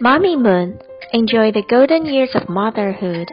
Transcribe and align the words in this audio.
Mamimoon, 0.00 0.80
enjoy 1.12 1.52
the 1.52 1.62
golden 1.68 2.06
years 2.06 2.30
of 2.34 2.48
motherhood. 2.48 3.28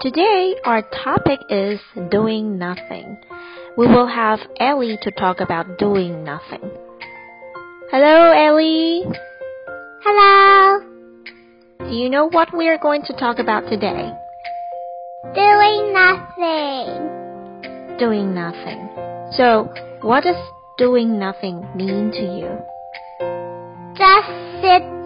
Today, 0.00 0.56
our 0.64 0.82
topic 0.82 1.38
is 1.48 1.78
doing 2.10 2.58
nothing. 2.58 3.16
We 3.78 3.86
will 3.86 4.08
have 4.08 4.40
Ellie 4.58 4.98
to 5.02 5.10
talk 5.12 5.40
about 5.40 5.78
doing 5.78 6.24
nothing. 6.24 6.68
Hello, 7.92 8.32
Ellie. 8.32 9.04
Hello. 10.02 10.80
Do 11.78 11.94
you 11.94 12.10
know 12.10 12.28
what 12.28 12.48
we 12.56 12.68
are 12.68 12.78
going 12.78 13.02
to 13.02 13.12
talk 13.12 13.38
about 13.38 13.68
today? 13.68 14.12
Doing 15.32 15.92
nothing. 15.92 17.06
Doing 17.98 18.34
nothing. 18.34 18.88
So, 19.36 19.72
what 20.02 20.24
does 20.24 20.36
doing 20.76 21.20
nothing 21.20 21.64
mean 21.76 22.10
to 22.10 22.22
you? 22.22 22.79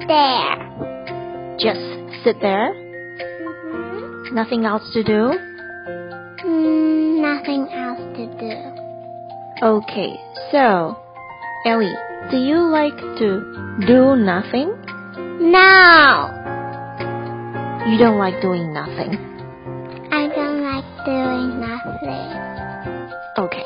There. 0.07 1.57
Just 1.59 1.81
sit 2.25 2.41
there? 2.41 2.75
Mm-hmm. 2.75 4.35
Nothing 4.35 4.67
else 4.67 4.83
to 4.93 5.03
do? 5.03 5.33
Mm, 6.45 7.23
nothing 7.23 7.69
else 7.73 8.01
to 8.17 8.27
do. 8.39 8.75
Okay, 9.65 10.21
so, 10.53 10.99
Ellie, 11.65 11.95
do 12.31 12.37
you 12.37 12.59
like 12.69 12.97
to 12.97 13.81
do 13.87 14.17
nothing? 14.17 14.75
No. 15.41 16.29
You 17.87 17.99
don't 17.99 18.19
like 18.19 18.43
doing 18.43 18.75
nothing. 18.75 19.17
I 20.13 20.29
don't 20.29 20.63
like 20.63 20.85
doing 21.07 21.61
nothing. 21.61 22.45
Okay. 23.39 23.65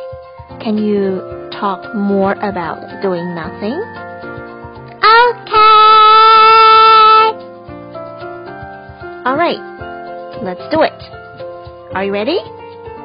Can 0.62 0.78
you 0.78 1.48
talk 1.50 1.94
more 1.94 2.32
about 2.32 3.02
doing 3.02 3.34
nothing? 3.34 3.74
Okay. 5.02 5.57
Alright, 9.28 9.60
let's 10.42 10.64
do 10.72 10.80
it. 10.80 11.00
Are 11.92 12.02
you 12.02 12.12
ready? 12.12 12.40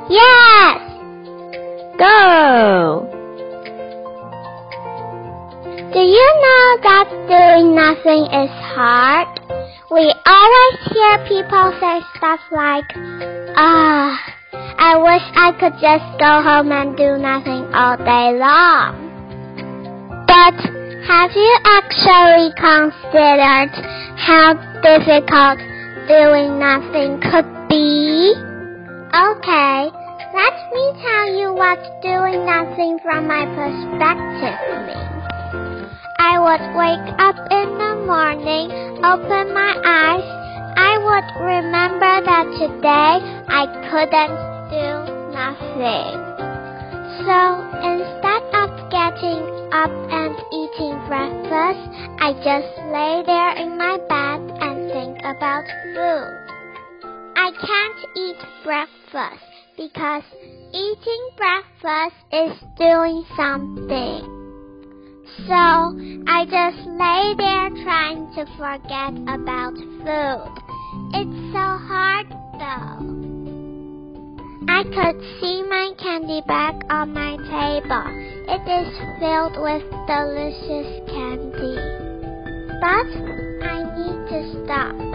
Yes. 0.07 0.79
Go! 1.99 3.11
Do 5.91 5.99
you 5.99 6.27
know 6.39 6.77
that 6.79 7.11
doing 7.27 7.75
nothing 7.75 8.23
is 8.31 8.49
hard? 8.71 9.35
We 9.91 10.15
always 10.25 10.75
hear 10.95 11.27
people 11.27 11.75
say 11.81 11.99
stuff 12.15 12.39
like, 12.53 12.87
ah, 13.59 14.15
I 14.79 14.95
wish 14.95 15.27
I 15.35 15.51
could 15.59 15.75
just 15.83 16.07
go 16.23 16.41
home 16.41 16.71
and 16.71 16.95
do 16.95 17.17
nothing 17.17 17.67
all 17.75 17.97
day 17.97 18.31
long. 18.39 18.95
But 20.25 20.55
have 21.03 21.31
you 21.35 21.57
actually 21.65 22.55
considered 22.55 23.75
how 24.15 24.53
difficult 24.81 25.72
doing 26.07 26.59
nothing 26.59 27.19
could 27.21 27.47
be? 27.69 28.33
Okay, 29.13 29.87
let 30.33 30.55
me 30.73 30.85
tell 30.99 31.27
you 31.31 31.53
what 31.53 31.79
doing 32.01 32.45
nothing 32.45 32.99
from 32.99 33.27
my 33.27 33.45
perspective 33.55 34.59
means. 34.83 35.87
I 36.19 36.39
would 36.39 36.65
wake 36.75 37.09
up 37.19 37.37
in 37.51 37.67
the 37.77 37.93
morning, 38.03 38.71
open 39.05 39.53
my 39.53 39.73
eyes. 39.85 40.27
I 40.75 40.97
would 40.97 41.27
remember 41.45 42.13
that 42.25 42.45
today 42.57 43.21
I 43.47 43.63
couldn't 43.87 44.35
do 44.73 44.87
nothing. 45.31 46.33
So 47.23 47.39
instead 47.79 48.43
of 48.59 48.69
getting 48.89 49.45
up 49.71 49.93
and 50.11 50.35
eating 50.51 50.97
breakfast, 51.07 51.85
I 52.19 52.33
just 52.43 52.73
lay 52.91 53.23
there 53.25 53.55
in 53.57 53.77
my 53.77 53.97
bed 54.09 54.32
about 55.43 55.67
food. 55.93 56.31
I 57.35 57.51
can't 57.51 57.99
eat 58.15 58.37
breakfast 58.63 59.43
because 59.75 60.23
eating 60.71 61.29
breakfast 61.35 62.15
is 62.31 62.53
doing 62.77 63.25
something. 63.35 64.23
So 65.45 65.63
I 66.31 66.45
just 66.47 66.87
lay 66.87 67.35
there 67.35 67.69
trying 67.83 68.31
to 68.35 68.45
forget 68.55 69.11
about 69.27 69.75
food. 69.75 70.53
It's 71.11 71.39
so 71.51 71.67
hard 71.91 72.27
though. 72.63 73.03
I 74.71 74.83
could 74.95 75.19
see 75.41 75.61
my 75.63 75.91
candy 75.99 76.41
bag 76.47 76.85
on 76.89 77.13
my 77.13 77.35
table. 77.35 78.07
It 78.47 78.63
is 78.63 78.95
filled 79.19 79.59
with 79.59 79.83
delicious 80.07 81.03
candy. 81.11 81.75
But 82.79 83.11
I 83.67 83.83
need 83.97 84.29
to 84.29 84.63
stop. 84.63 85.12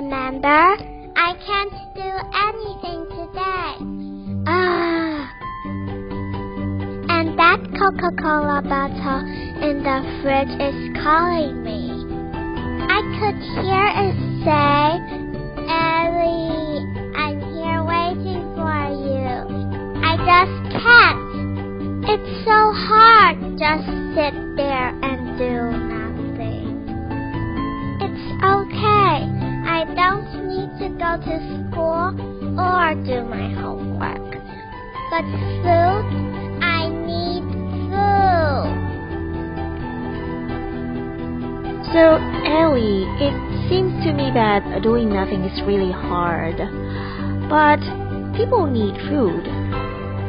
Remember? 0.00 0.48
I 1.14 1.34
can't 1.44 1.76
do 1.94 2.10
anything 2.48 3.00
today. 3.12 4.44
Ah 4.46 5.28
and 7.20 7.38
that 7.38 7.60
Coca-Cola 7.78 8.62
bottle 8.64 9.20
in 9.60 9.84
the 9.84 10.00
fridge 10.22 10.56
is 10.56 10.96
calling 11.04 11.62
me. 11.62 11.92
I 12.88 13.00
could 13.20 13.36
hear 13.60 13.86
it 14.08 14.16
say, 14.40 14.96
Ellie, 15.68 16.80
I'm 17.20 17.38
here 17.52 17.84
waiting 17.84 18.40
for 18.56 18.80
you. 19.04 19.28
I 20.00 20.16
just 20.16 20.56
can't. 20.80 21.20
It's 22.08 22.44
so 22.48 22.72
hard 22.72 23.36
just 23.58 23.84
sit 24.16 24.56
there 24.56 24.69
go 31.10 31.24
to 31.24 31.36
school 31.70 32.14
or 32.54 32.94
do 33.02 33.24
my 33.26 33.50
homework. 33.58 34.30
But 35.10 35.26
food 35.62 36.06
I 36.62 36.86
need 36.86 37.42
food. 37.90 38.70
So, 41.90 42.14
Ellie, 42.46 43.06
it 43.18 43.34
seems 43.68 43.90
to 44.04 44.12
me 44.12 44.30
that 44.34 44.82
doing 44.82 45.12
nothing 45.12 45.42
is 45.42 45.60
really 45.66 45.90
hard. 45.90 46.56
But 47.50 47.82
people 48.36 48.66
need 48.70 48.94
food. 49.10 49.42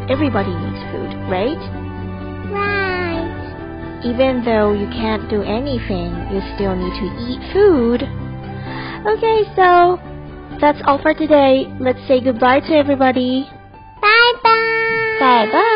Everybody 0.10 0.50
needs 0.50 0.82
food, 0.90 1.14
right? 1.30 1.62
Right. 2.50 4.02
Even 4.04 4.44
though 4.44 4.74
you 4.74 4.88
can't 4.88 5.30
do 5.30 5.44
anything, 5.44 6.10
you 6.34 6.42
still 6.56 6.76
need 6.76 6.96
to 6.98 7.08
eat 7.30 7.54
food. 7.54 8.02
Okay, 9.06 9.46
so 9.56 10.02
that's 10.60 10.80
all 10.86 11.02
for 11.02 11.14
today. 11.14 11.66
Let's 11.80 12.00
say 12.08 12.20
goodbye 12.22 12.60
to 12.62 12.74
everybody. 12.74 13.48
Bye 14.02 14.32
bye. 14.44 15.18
Bye 15.20 15.52
bye. 15.52 15.68